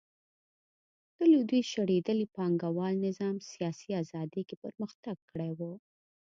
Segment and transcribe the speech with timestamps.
[1.17, 5.59] د لوېدیځ شړېدلي پانګوال نظام سیاسي ازادي کې پرمختګ کړی و